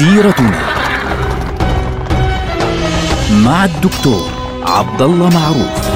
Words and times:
سيرتنا 0.00 0.60
مع 3.44 3.64
الدكتور 3.64 4.30
عبد 4.62 5.02
الله 5.02 5.28
معروف 5.28 5.90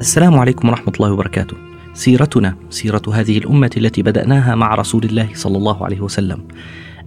السلام 0.00 0.38
عليكم 0.38 0.68
ورحمة 0.68 0.92
الله 0.96 1.12
وبركاته. 1.12 1.56
سيرتنا 1.94 2.56
سيرة 2.70 3.02
هذه 3.12 3.38
الأمة 3.38 3.70
التي 3.76 4.02
بدأناها 4.02 4.54
مع 4.54 4.74
رسول 4.74 5.04
الله 5.04 5.28
صلى 5.34 5.56
الله 5.58 5.84
عليه 5.84 6.00
وسلم. 6.00 6.44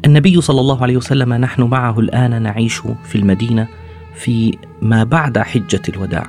النبي 0.05 0.41
صلى 0.41 0.61
الله 0.61 0.81
عليه 0.81 0.97
وسلم 0.97 1.33
نحن 1.33 1.61
معه 1.63 1.99
الآن 1.99 2.41
نعيش 2.41 2.81
في 3.03 3.15
المدينة 3.15 3.67
في 4.15 4.57
ما 4.81 5.03
بعد 5.03 5.37
حجة 5.37 5.81
الوداع. 5.89 6.27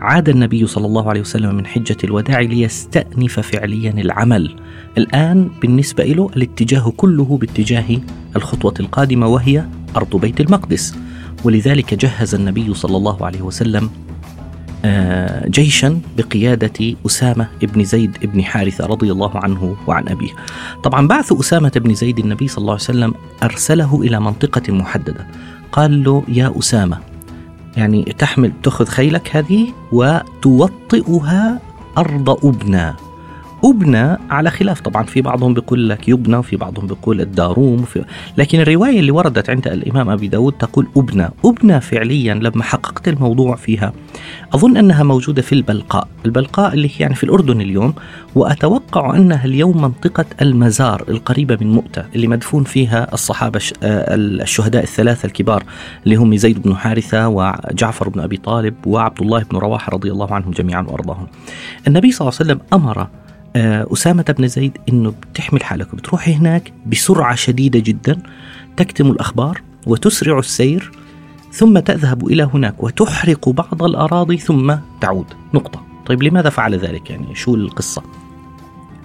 عاد 0.00 0.28
النبي 0.28 0.66
صلى 0.66 0.86
الله 0.86 1.08
عليه 1.08 1.20
وسلم 1.20 1.54
من 1.54 1.66
حجة 1.66 1.96
الوداع 2.04 2.40
ليستأنف 2.40 3.40
فعليا 3.40 3.90
العمل. 3.90 4.56
الآن 4.98 5.50
بالنسبة 5.62 6.04
له 6.04 6.30
الاتجاه 6.36 6.92
كله 6.96 7.38
باتجاه 7.40 7.98
الخطوة 8.36 8.74
القادمة 8.80 9.26
وهي 9.26 9.64
أرض 9.96 10.16
بيت 10.16 10.40
المقدس. 10.40 10.94
ولذلك 11.44 11.94
جهز 11.94 12.34
النبي 12.34 12.74
صلى 12.74 12.96
الله 12.96 13.26
عليه 13.26 13.42
وسلم 13.42 13.90
جيشا 15.46 16.00
بقيادة 16.16 16.96
أسامة 17.06 17.48
بن 17.62 17.84
زيد 17.84 18.16
بن 18.22 18.44
حارثة 18.44 18.86
رضي 18.86 19.12
الله 19.12 19.38
عنه 19.38 19.76
وعن 19.86 20.08
أبيه. 20.08 20.30
طبعا 20.84 21.08
بعث 21.08 21.32
أسامة 21.32 21.72
بن 21.76 21.94
زيد 21.94 22.18
النبي 22.18 22.48
صلى 22.48 22.62
الله 22.62 22.72
عليه 22.72 22.82
وسلم 22.82 23.14
أرسله 23.42 24.00
إلى 24.02 24.20
منطقة 24.20 24.72
محددة. 24.72 25.26
قال 25.72 26.04
له 26.04 26.24
يا 26.28 26.54
أسامة 26.58 26.98
يعني 27.76 28.02
تحمل 28.18 28.52
تأخذ 28.62 28.84
خيلك 28.84 29.36
هذه 29.36 29.72
وتوطئها 29.92 31.60
أرض 31.98 32.46
أبنى 32.46 32.94
أبنى 33.64 34.16
على 34.30 34.50
خلاف. 34.50 34.80
طبعا 34.80 35.02
في 35.02 35.20
بعضهم 35.20 35.54
بيقول 35.54 35.88
لك 35.88 36.08
يبنى 36.08 36.36
وفي 36.36 36.56
بعضهم 36.56 36.86
بيقول 36.86 37.20
الداروم 37.20 37.82
في 37.82 38.04
لكن 38.38 38.60
الرواية 38.60 39.00
اللي 39.00 39.10
وردت 39.10 39.50
عند 39.50 39.68
الإمام 39.68 40.10
أبي 40.10 40.28
داود 40.28 40.52
تقول 40.52 40.88
أبنى. 40.96 41.28
أبنى 41.44 41.80
فعليا 41.80 42.34
لما 42.34 42.62
حققت 42.62 43.08
الموضوع 43.08 43.56
فيها. 43.56 43.92
أظن 44.54 44.76
أنها 44.76 45.02
موجودة 45.02 45.42
في 45.42 45.52
البلقاء. 45.52 46.08
البلقاء 46.26 46.74
اللي 46.74 46.88
هي 46.88 46.92
يعني 47.00 47.14
في 47.14 47.24
الأردن 47.24 47.60
اليوم 47.60 47.94
وأتوقع 48.34 49.16
أنها 49.16 49.44
اليوم 49.44 49.82
منطقة 49.82 50.24
المزار 50.42 51.04
القريبة 51.08 51.58
من 51.60 51.72
مؤتة 51.72 52.04
اللي 52.14 52.26
مدفون 52.26 52.64
فيها 52.64 53.14
الصحابة 53.14 53.60
الشهداء 53.82 54.82
الثلاثة 54.82 55.26
الكبار 55.26 55.64
اللي 56.04 56.16
هم 56.16 56.36
زيد 56.36 56.62
بن 56.62 56.76
حارثة 56.76 57.28
وجعفر 57.28 58.08
بن 58.08 58.20
أبي 58.20 58.36
طالب 58.36 58.74
وعبد 58.86 59.20
الله 59.22 59.42
بن 59.42 59.56
رواحة 59.56 59.92
رضي 59.92 60.10
الله 60.10 60.32
عنهم 60.34 60.50
جميعا 60.50 60.82
وأرضاهم. 60.82 61.26
النبي 61.88 62.12
صلى 62.12 62.28
الله 62.28 62.38
عليه 62.40 62.50
وسلم 62.52 62.66
أمر 62.72 63.00
آه، 63.00 63.08
أسامة 63.56 64.34
بن 64.38 64.48
زيد 64.48 64.78
أنه 64.88 65.10
بتحمل 65.10 65.64
حالك 65.64 65.92
وبتروحي 65.92 66.34
هناك 66.34 66.72
بسرعة 66.86 67.34
شديدة 67.34 67.78
جدا 67.78 68.22
تكتم 68.76 69.10
الأخبار 69.10 69.62
وتسرع 69.86 70.38
السير 70.38 70.92
ثم 71.52 71.78
تذهب 71.78 72.26
إلى 72.26 72.50
هناك 72.54 72.82
وتحرق 72.82 73.48
بعض 73.48 73.82
الأراضي 73.82 74.36
ثم 74.36 74.74
تعود. 75.00 75.26
نقطة. 75.54 75.82
طيب 76.06 76.22
لماذا 76.22 76.50
فعل 76.50 76.74
ذلك؟ 76.74 77.10
يعني 77.10 77.34
شو 77.34 77.54
القصة؟ 77.54 78.02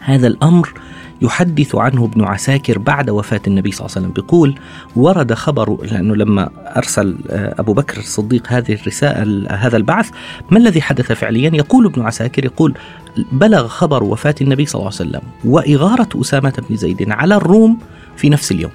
هذا 0.05 0.27
الأمر 0.27 0.73
يحدث 1.21 1.75
عنه 1.75 2.05
ابن 2.05 2.23
عساكر 2.23 2.77
بعد 2.77 3.09
وفاة 3.09 3.41
النبي 3.47 3.71
صلى 3.71 3.85
الله 3.85 3.97
عليه 3.97 4.07
وسلم. 4.07 4.23
بيقول 4.23 4.55
ورد 4.95 5.33
خبر 5.33 5.85
لأنه 5.85 6.15
لما 6.15 6.49
أرسل 6.77 7.17
آه، 7.29 7.55
أبو 7.59 7.73
بكر 7.73 7.97
الصديق 7.97 8.47
هذه 8.47 8.73
الرسالة 8.73 9.51
هذا 9.55 9.77
البعث 9.77 10.09
ما 10.51 10.57
الذي 10.57 10.81
حدث 10.81 11.11
فعليا؟ 11.11 11.51
يقول 11.53 11.85
ابن 11.85 12.01
عساكر 12.01 12.45
يقول 12.45 12.73
بلغ 13.31 13.67
خبر 13.67 14.03
وفاة 14.03 14.35
النبي 14.41 14.65
صلى 14.65 14.79
الله 14.79 14.91
عليه 14.99 15.09
وسلم 15.09 15.21
وإغارة 15.45 16.09
أسامة 16.21 16.63
بن 16.69 16.75
زيد 16.75 17.11
على 17.11 17.35
الروم 17.35 17.77
في 18.15 18.29
نفس 18.29 18.51
اليوم 18.51 18.71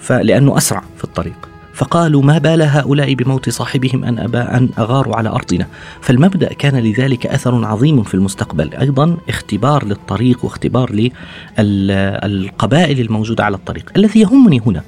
فلأنه 0.00 0.56
أسرع 0.56 0.82
في 0.96 1.04
الطريق. 1.04 1.48
فقالوا 1.78 2.22
ما 2.22 2.38
بال 2.38 2.62
هؤلاء 2.62 3.14
بموت 3.14 3.48
صاحبهم 3.48 4.04
أن 4.04 4.18
أن 4.34 4.68
أغاروا 4.78 5.16
على 5.16 5.28
أرضنا؟ 5.28 5.66
فالمبدأ 6.00 6.52
كان 6.52 6.76
لذلك 6.76 7.26
أثر 7.26 7.64
عظيم 7.64 8.02
في 8.02 8.14
المستقبل 8.14 8.74
أيضا 8.74 9.16
اختبار 9.28 9.84
للطريق 9.84 10.44
واختبار 10.44 11.10
للقبائل 11.58 13.00
الموجودة 13.00 13.44
على 13.44 13.56
الطريق 13.56 13.92
الذي 13.96 14.20
يهمني 14.20 14.60
هنا. 14.66 14.82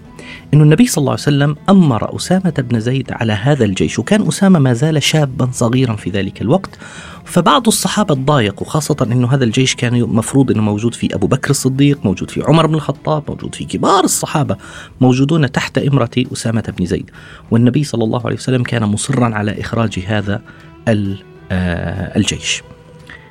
أن 0.55 0.61
النبي 0.61 0.87
صلى 0.87 1.03
الله 1.03 1.13
عليه 1.13 1.23
وسلم 1.23 1.57
أمر 1.69 2.17
أسامة 2.17 2.55
بن 2.59 2.81
زيد 2.81 3.13
على 3.13 3.33
هذا 3.33 3.65
الجيش 3.65 3.99
وكان 3.99 4.29
أسامة 4.29 4.59
ما 4.59 4.73
زال 4.73 5.03
شابا 5.03 5.49
صغيرا 5.53 5.97
في 5.97 6.11
ذلك 6.11 6.43
الوقت. 6.43 6.79
فبعض 7.25 7.67
الصحابة 7.67 8.15
تضايقوا 8.15 8.67
خاصة 8.67 8.97
أنه 9.03 9.35
هذا 9.35 9.45
الجيش 9.45 9.75
كان 9.75 10.01
مفروض 10.03 10.51
أنه 10.51 10.63
موجود 10.63 10.95
في 10.95 11.15
أبو 11.15 11.27
بكر 11.27 11.51
الصديق 11.51 11.99
موجود 12.05 12.31
في 12.31 12.43
عمر 12.43 12.67
بن 12.67 12.75
الخطاب 12.75 13.23
موجود 13.29 13.55
في 13.55 13.65
كبار 13.65 14.05
الصحابة 14.05 14.57
موجودون 15.01 15.53
تحت 15.53 15.79
إمرة 15.79 16.11
أسامة 16.33 16.75
بن 16.79 16.87
زيد. 16.87 17.11
والنبي 17.51 17.85
صلى 17.85 18.05
الله 18.05 18.27
عليه 18.27 18.37
وسلم 18.37 18.63
كان 18.63 18.83
مصرا 18.83 19.35
على 19.35 19.61
إخراج 19.61 20.05
هذا 20.07 20.43
آه، 20.89 22.17
الجيش. 22.19 22.63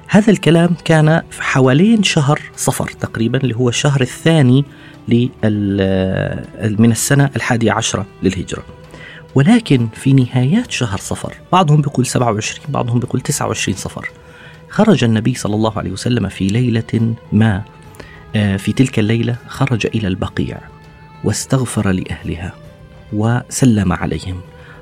هذا 0.08 0.31
الكلام 0.31 0.69
كان 0.85 1.22
حوالين 1.40 2.03
شهر 2.03 2.41
صفر 2.56 2.88
تقريبا 2.88 3.38
اللي 3.38 3.56
هو 3.56 3.69
الشهر 3.69 4.02
الثاني 4.02 4.66
من 6.80 6.92
السنة 6.92 7.30
الحادية 7.36 7.72
عشرة 7.72 8.06
للهجرة. 8.24 8.64
ولكن 9.36 9.88
في 9.94 10.14
نهايات 10.14 10.72
شهر 10.72 10.97
صفر 10.97 11.34
بعضهم 11.52 11.81
بيقول 11.81 12.06
27 12.06 12.66
بعضهم 12.70 13.00
بيقول 13.00 13.22
29 13.22 13.78
صفر. 13.78 14.09
خرج 14.70 15.03
النبي 15.03 15.34
صلى 15.36 15.56
الله 15.56 15.78
عليه 15.78 15.92
وسلم 15.92 16.30
في 16.30 16.47
ليلة 16.47 17.16
ما 17.31 17.64
آه، 18.36 18.58
في 18.58 18.74
تلك 18.74 19.00
الليلة 19.00 19.36
خرج 19.47 19.86
إلى 19.86 20.08
البقيع 20.08 20.58
واستغفر 21.24 21.91
لأهلها 21.91 22.53
وسلم 23.14 23.94
عليهم. 23.94 24.41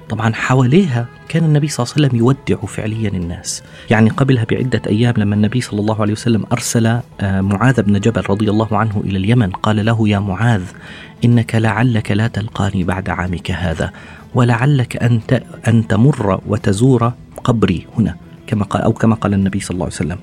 طبعا 0.10 0.34
حواليها 0.34 1.06
كان 1.30 1.44
النبي 1.44 1.68
صلى 1.68 1.84
الله 1.84 1.94
عليه 1.96 2.08
وسلم 2.08 2.20
يودع 2.20 2.66
فعليا 2.66 3.10
الناس. 3.10 3.64
يعني 3.90 4.10
قبلها 4.10 4.46
بعدة 4.52 4.82
أيام 4.88 5.14
لما 5.18 5.36
النبي 5.36 5.62
صلى 5.62 5.80
الله 5.80 6.02
عليه 6.02 6.14
وسلم 6.14 6.46
أرسل 6.52 6.86
آه، 6.86 7.42
معاذ 7.42 7.82
بن 7.82 8.00
جبل 8.00 8.24
رضي 8.30 8.50
الله 8.50 8.78
عنه 8.78 9.02
إلى 9.06 9.18
اليمن 9.18 9.50
قال 9.50 9.86
له 9.86 10.10
يا 10.10 10.20
معاذ 10.20 10.62
إنك 11.26 11.56
لعلك 11.56 12.12
لا 12.12 12.28
تلقاني 12.28 12.84
بعد 12.84 13.10
عامك 13.10 13.52
هذا 13.52 13.92
ولعلك 14.36 14.98
أن 15.04 15.22
أن 15.68 15.88
تمر 15.88 16.42
وتزور 16.48 17.14
قبري 17.44 17.88
هنا 17.98 18.16
كما 18.48 18.64
قال 18.64 18.82
أو 18.82 18.94
كما 18.94 19.16
قال 19.16 19.34
النبي 19.34 19.60
صلى 19.60 19.76
الله 19.76 19.86
عليه 19.86 19.96
وسلم. 19.96 20.18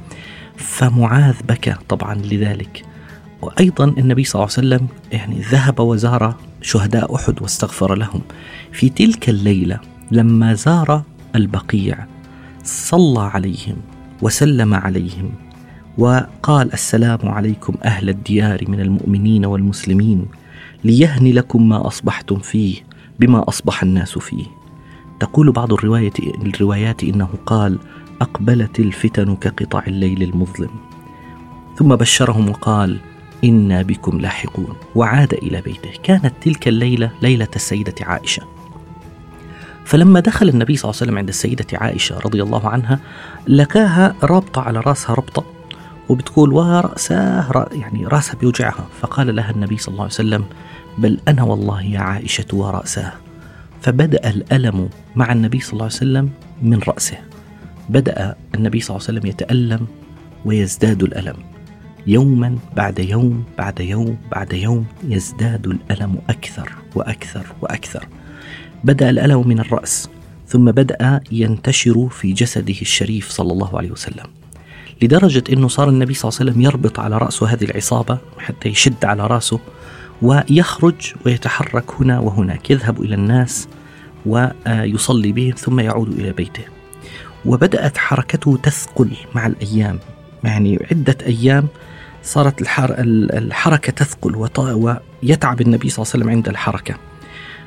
فمعاذ 0.56 1.34
بكى 1.48 1.74
طبعا 1.88 2.14
لذلك. 2.14 2.82
وأيضا 3.42 3.84
النبي 3.84 4.24
صلى 4.24 4.42
الله 4.42 4.54
عليه 4.56 4.68
وسلم 4.68 4.86
يعني 5.12 5.40
ذهب 5.40 5.80
وزار 5.80 6.34
شهداء 6.64 7.14
أحد 7.14 7.42
واستغفر 7.42 7.94
لهم. 7.94 8.20
في 8.72 8.88
تلك 8.88 9.28
الليلة 9.28 9.80
لما 10.10 10.54
زار 10.54 11.02
البقيع 11.36 12.06
صلى 12.64 13.20
عليهم 13.20 13.76
وسلم 14.22 14.74
عليهم 14.74 15.30
وقال 15.98 16.72
السلام 16.72 17.18
عليكم 17.28 17.74
أهل 17.84 18.08
الديار 18.08 18.64
من 18.68 18.80
المؤمنين 18.80 19.46
والمسلمين 19.46 20.26
ليهن 20.84 21.32
لكم 21.32 21.68
ما 21.68 21.86
أصبحتم 21.86 22.38
فيه 22.38 22.76
بما 23.20 23.48
أصبح 23.48 23.82
الناس 23.82 24.18
فيه. 24.18 24.44
تقول 25.20 25.52
بعض 25.52 25.72
الرواية 25.72 26.12
الروايات 26.42 27.04
إنه 27.04 27.28
قال 27.46 27.78
أقبلت 28.20 28.80
الفتن 28.80 29.36
كقطع 29.36 29.82
الليل 29.86 30.22
المظلم. 30.22 30.70
ثم 31.76 31.88
بشرهم 31.96 32.48
وقال 32.48 33.00
إنا 33.44 33.82
بكم 33.82 34.20
لاحقون. 34.20 34.76
وعاد 34.94 35.32
إلى 35.34 35.60
بيته. 35.60 35.90
كانت 36.02 36.32
تلك 36.40 36.68
الليلة 36.68 37.10
ليلة 37.22 37.48
السيدة 37.56 37.94
عائشة. 38.00 38.42
فلما 39.84 40.20
دخل 40.20 40.48
النبي 40.48 40.76
صلى 40.76 40.90
الله 40.90 41.00
عليه 41.00 41.06
وسلم 41.06 41.18
عند 41.18 41.28
السيدة 41.28 41.66
عائشة 41.72 42.18
رضي 42.18 42.42
الله 42.42 42.68
عنها 42.68 42.98
لقاها 43.48 44.14
رابطة 44.22 44.62
على 44.62 44.80
راسها 44.80 45.14
ربطة 45.14 45.44
وبتقول 46.08 46.52
ورأساه 46.52 47.68
يعني 47.72 48.06
راسها 48.06 48.36
بيوجعها. 48.36 48.86
فقال 49.00 49.36
لها 49.36 49.50
النبي 49.50 49.78
صلى 49.78 49.92
الله 49.92 50.04
عليه 50.04 50.14
وسلم 50.14 50.44
بل 50.98 51.18
أنا 51.28 51.42
والله 51.42 51.82
يا 51.82 52.00
عائشة 52.00 52.46
ورأساه 52.52 53.12
فبدأ 53.82 54.30
الألم 54.30 54.88
مع 55.16 55.32
النبي 55.32 55.60
صلى 55.60 55.72
الله 55.72 55.84
عليه 55.84 55.94
وسلم 55.94 56.30
من 56.62 56.80
رأسه. 56.88 57.18
بدأ 57.88 58.36
النبي 58.54 58.80
صلى 58.80 58.96
الله 58.96 59.06
عليه 59.08 59.18
وسلم 59.18 59.30
يتألم 59.30 59.86
ويزداد 60.44 61.02
الألم. 61.02 61.36
يوما 62.06 62.58
بعد 62.76 62.98
يوم 62.98 63.44
بعد 63.58 63.80
يوم 63.80 64.18
بعد 64.32 64.52
يوم 64.52 64.86
يزداد 65.08 65.66
الألم 65.66 66.18
أكثر 66.30 66.72
وأكثر 66.94 67.46
وأكثر. 67.62 68.08
بدأ 68.84 69.10
الألم 69.10 69.48
من 69.48 69.60
الرأس 69.60 70.08
ثم 70.48 70.64
بدأ 70.64 71.20
ينتشر 71.32 72.08
في 72.08 72.32
جسده 72.32 72.80
الشريف 72.80 73.30
صلى 73.30 73.52
الله 73.52 73.78
عليه 73.78 73.90
وسلم 73.90 74.26
لدرجة 75.02 75.44
أنه 75.52 75.68
صار 75.68 75.88
النبي 75.88 76.14
صلى 76.14 76.28
الله 76.28 76.40
عليه 76.40 76.50
وسلم 76.50 76.62
يربط 76.62 77.00
على 77.00 77.18
رأسه 77.18 77.46
هذه 77.46 77.64
العصابة 77.64 78.18
حتى 78.38 78.68
يشد 78.68 79.04
على 79.04 79.26
رأسه 79.26 79.60
ويخرج 80.22 81.14
ويتحرك 81.26 81.84
هنا 82.00 82.18
وهناك 82.18 82.70
يذهب 82.70 83.02
إلى 83.02 83.14
الناس 83.14 83.68
ويصلي 84.26 85.32
بهم 85.32 85.50
ثم 85.50 85.80
يعود 85.80 86.08
إلى 86.08 86.32
بيته. 86.32 86.64
وبدأت 87.44 87.98
حركته 87.98 88.58
تثقل 88.62 89.10
مع 89.34 89.46
الأيام 89.46 89.98
يعني 90.44 90.86
عدة 90.90 91.16
أيام 91.26 91.68
صارت 92.24 92.62
الحركة 92.90 93.92
تثقل 93.92 94.48
ويتعب 95.22 95.60
النبي 95.60 95.88
صلى 95.88 96.02
الله 96.02 96.12
عليه 96.12 96.24
وسلم 96.24 96.30
عند 96.30 96.48
الحركة. 96.48 96.94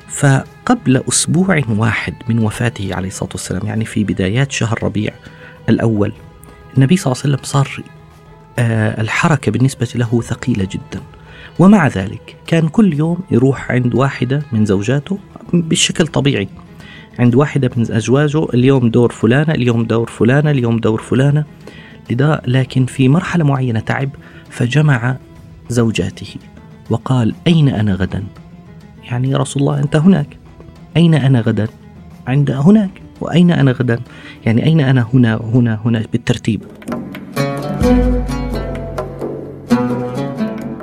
فقبل 0.08 1.02
أسبوع 1.08 1.62
واحد 1.68 2.14
من 2.28 2.38
وفاته 2.38 2.94
عليه 2.94 3.08
الصلاة 3.08 3.30
والسلام 3.32 3.66
يعني 3.66 3.84
في 3.84 4.04
بدايات 4.04 4.52
شهر 4.52 4.78
ربيع 4.82 5.12
الأول 5.68 6.12
النبي 6.76 6.96
صلى 6.96 7.12
الله 7.12 7.22
عليه 7.24 7.34
وسلم 7.34 7.44
صار 7.44 7.82
آه، 8.58 9.00
الحركة 9.00 9.52
بالنسبة 9.52 9.88
له 9.94 10.20
ثقيلة 10.20 10.64
جدا. 10.64 11.02
ومع 11.58 11.88
ذلك 11.88 12.36
كان 12.46 12.68
كل 12.68 12.94
يوم 12.94 13.18
يروح 13.30 13.70
عند 13.70 13.94
واحدة 13.94 14.42
من 14.52 14.64
زوجاته 14.66 15.18
بشكل 15.52 16.06
طبيعي. 16.06 16.48
عند 17.18 17.34
واحدة 17.34 17.70
من 17.76 17.92
أزواجه 17.92 18.44
اليوم 18.44 18.90
دور 18.90 19.12
فلانة 19.12 19.54
اليوم 19.54 19.84
دور 19.84 20.10
فلانة 20.10 20.50
اليوم 20.50 20.78
دور 20.78 21.02
فلانة. 21.02 21.44
لذا 22.10 22.42
لكن 22.46 22.86
في 22.86 23.08
مرحلة 23.08 23.44
معينة 23.44 23.80
تعب 23.80 24.10
فجمع 24.50 25.16
زوجاته 25.68 26.34
وقال 26.90 27.34
أين 27.46 27.68
أنا 27.68 27.94
غدا؟ 27.94 28.24
يعني 29.10 29.30
يا 29.30 29.36
رسول 29.36 29.62
الله 29.62 29.78
أنت 29.78 29.96
هناك. 29.96 30.36
أين 30.96 31.14
أنا 31.14 31.40
غدا؟ 31.40 31.68
عند 32.26 32.50
هناك. 32.50 32.90
وأين 33.20 33.50
أنا 33.50 33.72
غدا؟ 33.72 34.00
يعني 34.46 34.64
أين 34.64 34.80
أنا 34.80 35.06
هنا 35.14 35.40
هنا 35.54 35.80
هنا؟ 35.84 36.02
بالترتيب. 36.12 36.62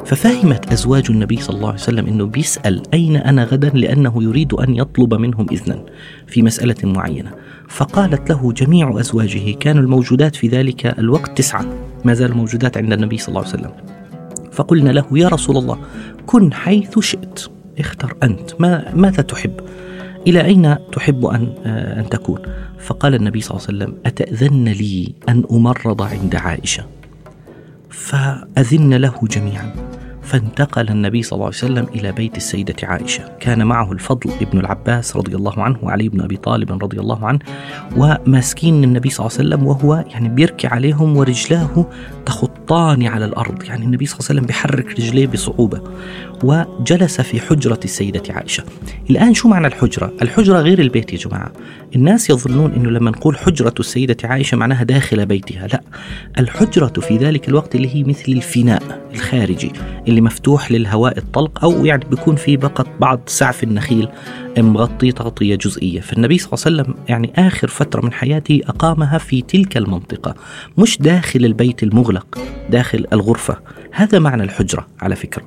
ففهمت 0.05 0.71
أزواج 0.71 1.05
النبي 1.09 1.37
صلى 1.37 1.55
الله 1.55 1.67
عليه 1.67 1.79
وسلم 1.79 2.07
أنه 2.07 2.25
بيسأل 2.25 2.83
أين 2.93 3.15
أنا 3.15 3.43
غدا؟ 3.43 3.69
لأنه 3.69 4.23
يريد 4.23 4.53
أن 4.53 4.75
يطلب 4.75 5.13
منهم 5.13 5.45
إذنا 5.51 5.85
في 6.27 6.41
مسألة 6.41 6.75
معينة. 6.83 7.31
فقالت 7.69 8.29
له 8.29 8.51
جميع 8.51 8.99
أزواجه 8.99 9.51
كانوا 9.51 9.83
الموجودات 9.83 10.35
في 10.35 10.47
ذلك 10.47 10.85
الوقت 10.99 11.37
تسعة. 11.37 11.65
ما 12.05 12.13
زالوا 12.13 12.37
موجودات 12.37 12.77
عند 12.77 12.93
النبي 12.93 13.17
صلى 13.17 13.27
الله 13.27 13.39
عليه 13.39 13.49
وسلم. 13.49 13.71
فقلنا 14.51 14.89
له 14.89 15.05
يا 15.11 15.27
رسول 15.27 15.57
الله 15.57 15.77
كن 16.25 16.53
حيث 16.53 16.99
شئت. 16.99 17.47
اختر 17.79 18.17
أنت. 18.23 18.61
ما 18.61 18.95
ماذا 18.95 19.21
تحب؟ 19.21 19.59
إلى 20.27 20.45
أين 20.45 20.75
تحب 20.91 21.25
أن 21.25 21.53
آه، 21.65 21.99
أن 21.99 22.09
تكون؟ 22.09 22.39
فقال 22.79 23.15
النبي 23.15 23.41
صلى 23.41 23.57
الله 23.57 23.67
عليه 23.67 23.77
وسلم 23.77 23.97
أتأذن 24.05 24.67
لي 24.67 25.15
أن 25.29 25.43
أمرض 25.51 26.01
عند 26.01 26.35
عائشة. 26.35 26.85
فأذن 27.89 28.93
له 28.93 29.15
جميعا. 29.23 29.94
فانتقل 30.25 30.89
النبي 30.89 31.23
صلى 31.23 31.37
الله 31.37 31.45
عليه 31.45 31.55
وسلم 31.57 31.87
إلى 31.95 32.11
بيت 32.11 32.37
السيدة 32.37 32.75
عائشة. 32.83 33.23
كان 33.39 33.67
معه 33.67 33.91
الفضل 33.91 34.31
ابن 34.41 34.59
العباس 34.59 35.17
رضي 35.17 35.35
الله 35.35 35.63
عنه 35.63 35.77
وعلي 35.81 36.09
بن 36.09 36.21
أبي 36.21 36.37
طالب 36.37 36.83
رضي 36.83 36.99
الله 36.99 37.25
عنه 37.27 37.39
وماسكين 37.97 38.83
النبي 38.83 39.09
صلى 39.09 39.25
الله 39.25 39.37
عليه 39.37 39.49
وسلم 39.49 39.67
وهو 39.67 40.05
يعني 40.11 40.29
بيركي 40.29 40.67
عليهم 40.67 41.17
ورجلاه 41.17 41.85
تخطان 42.65 43.07
على 43.07 43.25
الأرض. 43.25 43.63
يعني 43.63 43.85
النبي 43.85 44.05
صلى 44.05 44.19
الله 44.19 44.29
عليه 44.29 44.39
وسلم 44.39 44.47
بيحرك 44.47 44.99
رجليه 44.99 45.27
بصعوبة 45.27 45.81
وجلس 46.43 47.21
في 47.21 47.39
حجرة 47.39 47.79
السيدة 47.83 48.23
عائشة. 48.29 48.63
الآن 49.09 49.33
شو 49.33 49.47
معنى 49.47 49.67
الحجرة؟ 49.67 50.13
الحجرة 50.21 50.59
غير 50.59 50.79
البيت 50.79 51.13
يا 51.13 51.17
جماعة. 51.17 51.51
الناس 51.95 52.29
يظنون 52.29 52.73
أنه 52.73 52.89
لما 52.89 53.11
نقول 53.11 53.37
حجرة 53.37 53.73
السيدة 53.79 54.17
عائشة 54.23 54.57
معناها 54.57 54.83
داخل 54.83 55.25
بيتها. 55.25 55.67
لا 55.67 55.81
الحجرة 56.39 56.93
في 57.01 57.17
ذلك 57.17 57.49
الوقت 57.49 57.75
اللي 57.75 57.95
هي 57.95 58.03
مثل 58.03 58.31
الفناء 58.31 59.09
الخارجي 59.13 59.71
اللي 60.07 60.21
مفتوح 60.21 60.71
للهواء 60.71 61.17
الطلق 61.17 61.63
أو 61.63 61.85
يعني 61.85 62.05
بيكون 62.09 62.35
في 62.35 62.57
فقط 62.57 62.87
بعض 62.99 63.19
سعف 63.25 63.63
النخيل 63.63 64.07
مغطي 64.63 65.11
تغطية 65.11 65.55
جزئية. 65.55 66.01
فالنبي 66.01 66.37
صلى 66.37 66.53
الله 66.53 66.65
عليه 66.65 66.91
وسلم 66.91 67.05
يعني 67.09 67.33
آخر 67.35 67.67
فترة 67.67 68.01
من 68.01 68.13
حياته 68.13 68.61
أقامها 68.67 69.17
في 69.17 69.41
تلك 69.41 69.77
المنطقة 69.77 70.35
مش 70.77 70.97
داخل 71.01 71.45
البيت 71.45 71.83
المغلق 71.83 72.37
داخل 72.69 73.05
الغرفة. 73.13 73.57
هذا 73.91 74.19
معنى 74.19 74.43
الحجرة 74.43 74.87
على 75.01 75.15
فكرة. 75.15 75.43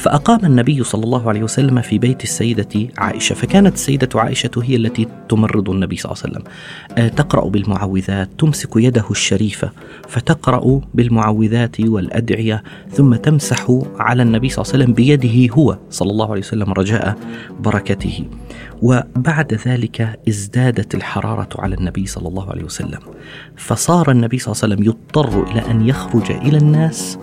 فأقام 0.00 0.44
النبي 0.44 0.84
صلى 0.84 1.04
الله 1.04 1.28
عليه 1.28 1.42
وسلم 1.42 1.80
في 1.80 1.98
بيت 1.98 2.22
السيدة 2.22 2.88
عائشة 2.98 3.34
فكانت 3.34 3.74
السيدة 3.74 4.08
عائشة 4.14 4.50
هي 4.62 4.76
التي 4.76 5.06
تمرض 5.28 5.70
النبي 5.70 5.96
صلى 5.96 6.12
الله 6.12 6.22
عليه 6.24 6.34
وسلم. 6.34 6.52
آه، 6.98 7.08
تقرأ 7.08 7.48
بالمعوذات 7.48 8.30
تمسك 8.38 8.76
يده 8.76 9.04
الشريفة 9.10 9.70
فتقرأ 10.08 10.80
بالمعوذات 10.94 11.80
والأدعية 11.80 12.62
ثم 12.90 13.14
تمسح 13.14 13.66
على 13.98 14.22
النبي 14.22 14.48
صلى 14.48 14.62
الله 14.62 14.74
عليه 14.74 14.84
وسلم 14.84 14.94
بيده 14.94 15.54
هو 15.54 15.78
صلى 15.90 16.10
الله 16.10 16.30
عليه 16.30 16.40
وسلم 16.40 16.72
رجاء 16.72 17.18
بركته. 17.60 18.24
وبعد 18.82 19.60
ذلك 19.66 20.20
ازدادت 20.28 20.94
الحرارة 20.94 21.48
على 21.58 21.74
النبي 21.74 22.06
صلى 22.06 22.28
الله 22.28 22.50
عليه 22.50 22.64
وسلم. 22.64 23.00
فصار 23.56 24.10
النبي 24.10 24.38
صلى 24.38 24.52
الله 24.52 24.62
عليه 24.62 24.74
وسلم 24.74 24.86
يضطر 24.86 25.50
إلى 25.50 25.70
أن 25.70 25.88
يخرج 25.88 26.30
إلى 26.32 26.58
الناس 26.58 27.18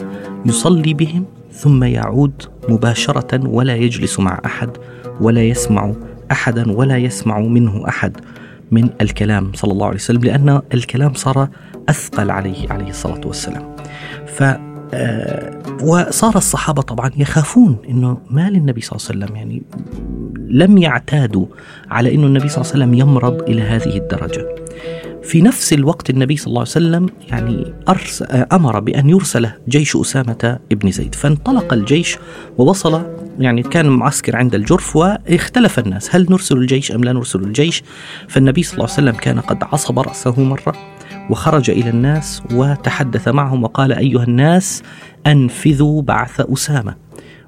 يصلي 0.45 0.93
بهم 0.93 1.25
ثم 1.57 1.83
يعود 1.83 2.43
مباشرة 2.69 3.47
ولا 3.47 3.75
يجلس 3.75 4.19
مع 4.19 4.41
أحد 4.45 4.69
ولا 5.21 5.43
يسمع 5.43 5.93
أحدا 6.31 6.71
ولا 6.71 6.97
يسمع 6.97 7.39
منه 7.39 7.87
أحد 7.87 8.17
من 8.71 8.89
الكلام 9.01 9.51
صلى 9.55 9.71
الله 9.71 9.85
عليه 9.85 9.95
وسلم 9.95 10.21
لأن 10.21 10.61
الكلام 10.73 11.13
صار 11.13 11.49
أثقل 11.89 12.31
عليه 12.31 12.69
عليه 12.69 12.89
الصلاة 12.89 13.21
والسلام. 13.25 13.75
ف 14.25 14.43
آه، 14.93 15.63
وصار 15.83 16.35
الصحابة 16.35 16.81
طبعا 16.81 17.11
يخافون 17.17 17.77
أنه 17.89 18.17
ما 18.29 18.49
للنبي 18.49 18.81
صلى 18.81 18.97
الله 18.97 19.07
عليه 19.09 19.25
وسلم 19.25 19.35
يعني 19.35 19.63
لم 20.49 20.77
يعتادوا 20.77 21.45
على 21.89 22.15
أنه 22.15 22.27
النبي 22.27 22.49
صلى 22.49 22.61
الله 22.61 22.73
عليه 22.73 22.83
وسلم 22.83 22.93
يمرض 22.93 23.41
إلى 23.41 23.61
هذه 23.61 23.97
الدرجة. 23.97 24.66
في 25.27 25.41
نفس 25.41 25.73
الوقت 25.73 26.09
النبي 26.09 26.37
صلى 26.37 26.47
الله 26.47 26.59
عليه 26.59 26.69
وسلم 26.69 27.09
يعني 27.27 27.73
أمر 28.53 28.79
بأن 28.79 29.09
يرسل 29.09 29.49
جيش 29.69 29.95
أسامة 29.95 30.59
بن 30.71 30.91
زيد. 30.91 31.15
فانطلق 31.15 31.73
الجيش 31.73 32.17
ووصل 32.57 33.01
يعني 33.39 33.63
كان 33.63 33.89
معسكر 33.89 34.35
عند 34.35 34.55
الجرف 34.55 34.95
واختلف 34.95 35.79
الناس. 35.79 36.15
هل 36.15 36.27
نرسل 36.29 36.57
الجيش 36.57 36.91
أم 36.91 37.03
لا 37.03 37.13
نرسل 37.13 37.39
الجيش؟ 37.39 37.83
فالنبي 38.27 38.63
صلى 38.63 38.73
الله 38.73 38.83
عليه 38.83 38.93
وسلم 38.93 39.15
كان 39.21 39.39
قد 39.39 39.63
عصب 39.63 39.99
رأسه 39.99 40.43
مرة 40.43 40.73
وخرج 41.29 41.69
إلى 41.69 41.89
الناس 41.89 42.43
وتحدث 42.53 43.27
معهم 43.27 43.63
وقال 43.63 43.93
أيها 43.93 44.23
الناس 44.23 44.83
أنفذوا 45.27 46.01
بعث 46.01 46.41
أسامة. 46.41 47.06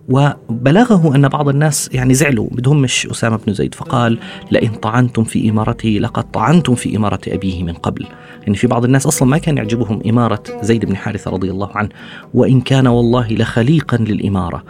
وبلغه 0.10 1.16
أن 1.16 1.28
بعض 1.28 1.50
الناس 1.50 1.89
يعني 1.94 2.13
زعلوا 2.13 2.48
بدهم 2.51 2.82
مش 2.82 3.08
أسامة 3.08 3.39
بن 3.48 3.54
زيد 3.54 3.75
فقال 3.75 4.20
لئن 4.51 4.70
طعنتم 4.70 5.24
في 5.24 5.50
إمارته 5.50 5.89
لقد 5.89 6.32
طعنتم 6.32 6.75
في 6.75 6.98
إمارة 6.98 7.20
أبيه 7.28 7.63
من 7.63 7.74
قبل. 7.74 8.06
يعني 8.42 8.56
في 8.56 8.68
بعض 8.68 8.86
الناس 8.86 9.06
أصلا 9.06 9.28
ما 9.28 9.38
كان 9.38 9.58
يعجبهم 9.58 10.01
إمارة 10.10 10.44
زيد 10.62 10.86
بن 10.86 10.96
حارثة 10.96 11.32
رضي 11.32 11.51
الله 11.51 11.70
عنه. 11.75 11.89
وإن 12.34 12.62
كان 12.62 12.88
والله 12.88 13.28
لخليقا 13.28 13.98
للإمارة 13.98 14.63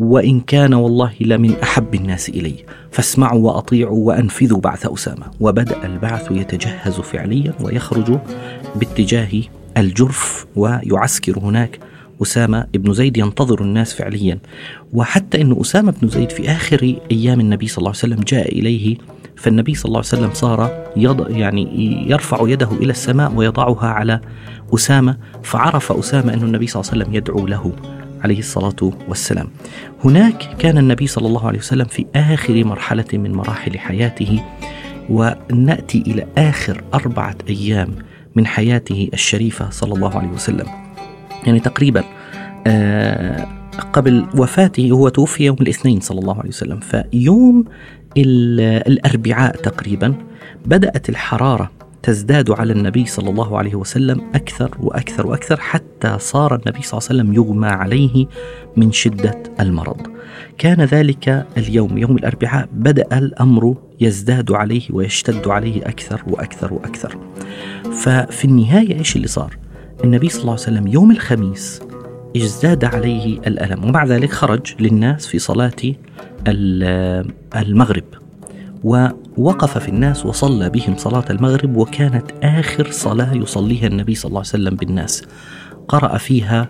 وإن 0.00 0.40
كان 0.40 0.74
والله 0.74 1.12
لمن 1.20 1.54
أحب 1.62 1.94
الناس 1.94 2.28
إلي 2.28 2.54
فاسمعوا 2.90 3.46
وأطيعوا 3.46 4.06
وأنفذوا 4.06 4.60
بعث 4.60 4.86
أسامة. 4.86 5.26
وبدأ 5.40 5.86
البعث 5.86 6.30
يتجهز 6.30 6.94
فعليا 6.94 7.54
ويخرج 7.60 8.18
باتجاه 8.76 9.42
الجرف 9.76 10.46
ويعسكر 10.56 11.38
هناك. 11.38 11.80
أسامة 12.22 12.66
بن 12.74 12.92
زيد 12.92 13.16
ينتظر 13.16 13.62
الناس 13.62 13.94
فعليا. 13.94 14.38
وحتى 14.92 15.40
أن 15.40 15.60
أسامة 15.60 15.94
بن 16.02 16.08
زيد 16.08 16.30
في 16.30 16.50
آخر 16.50 16.96
أيام 17.10 17.40
النبي 17.40 17.66
صلى 17.66 17.78
الله 17.78 17.88
عليه 17.90 17.98
وسلم 17.98 18.20
جاء 18.24 18.58
إليه 18.58 18.96
فالنبي 19.36 19.74
صلى 19.74 19.84
الله 19.84 19.98
عليه 19.98 20.08
وسلم 20.08 20.30
صار 20.32 20.84
يض 20.96 21.30
يعني 21.30 21.66
يرفع 22.10 22.48
يده 22.48 22.72
إلى 22.72 22.90
السماء 22.90 23.32
ويضعها 23.34 23.86
على 23.86 24.20
أسامة 24.74 25.16
فعرف 25.42 25.92
أسامة 25.92 26.34
أن 26.34 26.42
النبي 26.42 26.66
صلى 26.66 26.80
الله 26.80 26.92
عليه 26.92 27.02
وسلم 27.02 27.14
يدعو 27.14 27.46
له 27.46 27.72
عليه 28.20 28.38
الصلاة 28.38 28.92
والسلام. 29.08 29.48
هناك 30.04 30.56
كان 30.58 30.78
النبي 30.78 31.06
صلى 31.06 31.26
الله 31.26 31.46
عليه 31.46 31.58
وسلم 31.58 31.84
في 31.84 32.06
آخر 32.16 32.64
مرحلة 32.64 33.04
من 33.12 33.32
مراحل 33.32 33.78
حياته 33.78 34.42
ونأتي 35.10 36.02
إلى 36.06 36.26
آخر 36.38 36.84
أربعة 36.94 37.36
أيام 37.48 37.88
من 38.34 38.46
حياته 38.46 39.08
الشريفة 39.14 39.70
صلى 39.70 39.94
الله 39.94 40.16
عليه 40.16 40.28
وسلم. 40.28 40.85
يعني 41.46 41.60
تقريبا 41.60 42.04
آه، 42.66 43.46
قبل 43.92 44.26
وفاته 44.38 44.90
هو 44.90 45.08
توفي 45.08 45.44
يوم 45.44 45.56
الاثنين 45.60 46.00
صلى 46.00 46.20
الله 46.20 46.38
عليه 46.38 46.48
وسلم. 46.48 46.80
فيوم 46.80 47.64
الأربعاء 48.16 49.56
تقريبا 49.56 50.14
بدأت 50.66 51.08
الحرارة 51.08 51.70
تزداد 52.02 52.50
على 52.50 52.72
النبي 52.72 53.06
صلى 53.06 53.30
الله 53.30 53.58
عليه 53.58 53.74
وسلم 53.74 54.20
أكثر 54.34 54.76
وأكثر 54.80 55.26
وأكثر 55.26 55.60
حتى 55.60 56.16
صار 56.18 56.54
النبي 56.54 56.82
صلى 56.82 56.98
الله 56.98 57.08
عليه 57.10 57.20
وسلم 57.20 57.34
يغمى 57.34 57.68
عليه 57.68 58.26
من 58.76 58.92
شدة 58.92 59.42
المرض. 59.60 60.00
كان 60.58 60.80
ذلك 60.80 61.46
اليوم 61.56 61.98
يوم 61.98 62.16
الأربعاء 62.16 62.68
بدأ 62.72 63.18
الأمر 63.18 63.74
يزداد 64.00 64.52
عليه 64.52 64.82
ويشتد 64.90 65.48
عليه 65.48 65.82
أكثر 65.82 66.22
وأكثر 66.26 66.74
وأكثر. 66.74 67.16
ففي 67.92 68.44
النهاية 68.44 68.98
إيش 68.98 69.16
اللي 69.16 69.28
صار؟ 69.28 69.56
النبي 70.04 70.28
صلى 70.28 70.40
الله 70.40 70.52
عليه 70.52 70.62
وسلم 70.62 70.86
يوم 70.86 71.10
الخميس 71.10 71.80
ازداد 72.36 72.84
عليه 72.84 73.38
الألم 73.38 73.84
ومع 73.84 74.04
ذلك 74.04 74.32
خرج 74.32 74.74
للناس 74.80 75.26
في 75.26 75.38
صلاة 75.38 75.76
المغرب 77.56 78.04
ووقف 78.84 79.78
في 79.78 79.88
الناس 79.88 80.26
وصلى 80.26 80.70
بهم 80.70 80.96
صلاة 80.96 81.24
المغرب 81.30 81.76
وكانت 81.76 82.30
آخر 82.42 82.90
صلاة 82.90 83.34
يصليها 83.34 83.86
النبي 83.86 84.14
صلى 84.14 84.28
الله 84.28 84.40
عليه 84.40 84.48
وسلم 84.48 84.76
بالناس. 84.76 85.24
قرأ 85.88 86.18
فيها 86.18 86.68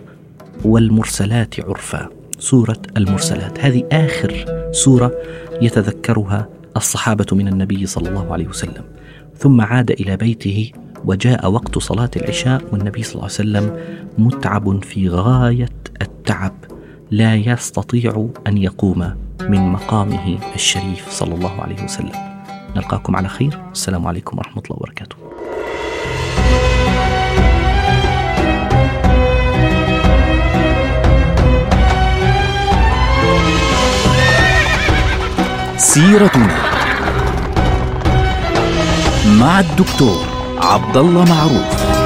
والمرسلات 0.65 1.59
عرفا 1.59 2.09
سورة 2.39 2.81
المرسلات. 2.97 3.59
هذه 3.59 3.83
آخر 3.91 4.45
سورة 4.71 5.11
يتذكرها 5.61 6.49
الصحابة 6.77 7.25
من 7.31 7.47
النبي 7.47 7.85
صلى 7.85 8.09
الله 8.09 8.33
عليه 8.33 8.47
وسلم. 8.47 8.83
ثم 9.37 9.61
عاد 9.61 9.91
إلى 9.91 10.17
بيته 10.17 10.71
وجاء 11.05 11.51
وقت 11.51 11.77
صلاة 11.77 12.11
العشاء 12.15 12.61
والنبي 12.71 13.03
صلى 13.03 13.13
الله 13.13 13.23
عليه 13.23 13.33
وسلم 13.33 13.65
متعب 14.17 14.83
في 14.83 15.09
غاية 15.09 15.69
التعب 16.01 16.53
لا 17.11 17.35
يستطيع 17.35 18.29
أن 18.47 18.57
يقوم 18.57 19.13
من 19.41 19.71
مقامه 19.71 20.37
الشريف 20.55 21.09
صلى 21.09 21.35
الله 21.35 21.61
عليه 21.61 21.83
وسلم. 21.83 22.11
نلقاكم 22.75 23.15
على 23.15 23.27
خير. 23.27 23.59
السلام 23.71 24.07
عليكم 24.07 24.37
ورحمة 24.37 24.63
الله 24.65 24.77
وبركاته. 24.77 25.15
سيرتنا 35.77 36.57
مع 39.39 39.59
الدكتور 39.59 40.26
عبد 40.61 40.97
الله 40.97 41.25
معروف. 41.25 41.96